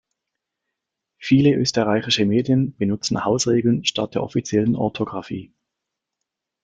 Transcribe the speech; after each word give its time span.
Viele 1.19 1.53
österreichische 1.53 2.25
Medien 2.25 2.75
benutzen 2.75 3.23
Hausregeln 3.23 3.85
statt 3.85 4.15
der 4.15 4.23
offiziellen 4.23 4.75
Orthographie. 4.75 5.53